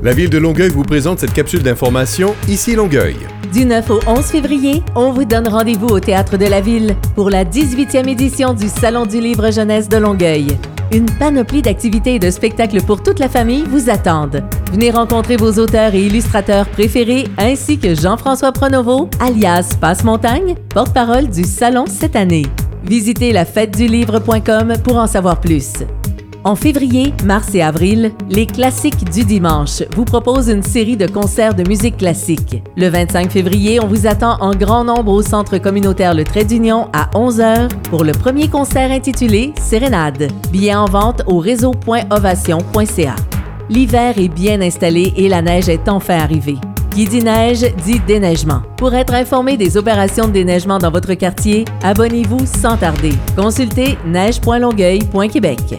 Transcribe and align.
La 0.00 0.12
ville 0.12 0.30
de 0.30 0.38
Longueuil 0.38 0.70
vous 0.70 0.84
présente 0.84 1.18
cette 1.18 1.32
capsule 1.32 1.62
d'information 1.62 2.36
Ici 2.48 2.76
Longueuil. 2.76 3.16
Du 3.52 3.64
9 3.64 3.90
au 3.90 4.00
11 4.06 4.24
février, 4.24 4.82
on 4.94 5.10
vous 5.10 5.24
donne 5.24 5.48
rendez-vous 5.48 5.88
au 5.88 5.98
Théâtre 5.98 6.36
de 6.36 6.46
la 6.46 6.60
Ville 6.60 6.94
pour 7.16 7.30
la 7.30 7.44
18e 7.44 8.08
édition 8.08 8.54
du 8.54 8.68
Salon 8.68 9.06
du 9.06 9.20
livre 9.20 9.50
jeunesse 9.50 9.88
de 9.88 9.96
Longueuil. 9.96 10.46
Une 10.92 11.06
panoplie 11.18 11.62
d'activités 11.62 12.14
et 12.14 12.18
de 12.20 12.30
spectacles 12.30 12.80
pour 12.82 13.02
toute 13.02 13.18
la 13.18 13.28
famille 13.28 13.64
vous 13.68 13.90
attendent. 13.90 14.44
Venez 14.70 14.92
rencontrer 14.92 15.36
vos 15.36 15.52
auteurs 15.54 15.92
et 15.94 16.06
illustrateurs 16.06 16.68
préférés 16.68 17.24
ainsi 17.36 17.78
que 17.78 17.96
Jean-François 17.96 18.52
Pronovo, 18.52 19.10
alias 19.18 19.76
Passe-Montagne, 19.80 20.54
porte-parole 20.68 21.28
du 21.28 21.42
Salon 21.42 21.86
cette 21.88 22.14
année. 22.14 22.46
Visitez 22.84 23.32
la 23.32 23.44
pour 23.44 24.96
en 24.96 25.06
savoir 25.08 25.40
plus. 25.40 25.72
En 26.48 26.54
février, 26.54 27.12
mars 27.26 27.54
et 27.54 27.60
avril, 27.60 28.10
les 28.30 28.46
classiques 28.46 29.04
du 29.10 29.22
dimanche 29.22 29.82
vous 29.94 30.06
proposent 30.06 30.48
une 30.48 30.62
série 30.62 30.96
de 30.96 31.06
concerts 31.06 31.54
de 31.54 31.62
musique 31.68 31.98
classique. 31.98 32.62
Le 32.74 32.88
25 32.88 33.30
février, 33.30 33.80
on 33.80 33.86
vous 33.86 34.06
attend 34.06 34.38
en 34.40 34.52
grand 34.52 34.82
nombre 34.82 35.12
au 35.12 35.20
Centre 35.20 35.58
communautaire 35.58 36.14
Le 36.14 36.24
Trait 36.24 36.46
d'Union 36.46 36.88
à 36.94 37.10
11h 37.10 37.68
pour 37.90 38.02
le 38.02 38.12
premier 38.12 38.48
concert 38.48 38.90
intitulé 38.90 39.52
Sérénade. 39.60 40.28
Billets 40.50 40.74
en 40.74 40.86
vente 40.86 41.20
au 41.26 41.36
réseau.ovation.ca. 41.36 43.16
L'hiver 43.68 44.14
est 44.16 44.28
bien 44.28 44.62
installé 44.62 45.12
et 45.18 45.28
la 45.28 45.42
neige 45.42 45.68
est 45.68 45.86
enfin 45.86 46.16
arrivée. 46.16 46.56
Qui 46.92 47.04
dit 47.04 47.22
neige 47.22 47.66
dit 47.84 48.00
déneigement. 48.06 48.62
Pour 48.78 48.94
être 48.94 49.12
informé 49.12 49.58
des 49.58 49.76
opérations 49.76 50.28
de 50.28 50.32
déneigement 50.32 50.78
dans 50.78 50.90
votre 50.90 51.12
quartier, 51.12 51.66
abonnez-vous 51.82 52.46
sans 52.46 52.78
tarder. 52.78 53.12
Consultez 53.36 53.98
neige.longueuil.québec. 54.06 55.78